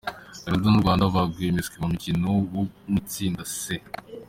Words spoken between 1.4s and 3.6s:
miswi mu mukino wo mu itsinda C.